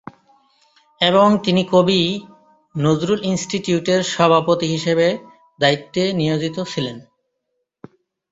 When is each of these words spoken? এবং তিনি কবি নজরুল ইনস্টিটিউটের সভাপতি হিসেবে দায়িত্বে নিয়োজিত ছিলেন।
এবং 1.01 1.27
তিনি 1.43 1.61
কবি 1.71 2.01
নজরুল 2.75 3.19
ইনস্টিটিউটের 3.23 4.01
সভাপতি 4.13 4.67
হিসেবে 4.67 5.07
দায়িত্বে 5.59 6.03
নিয়োজিত 6.13 6.57
ছিলেন। 6.63 6.97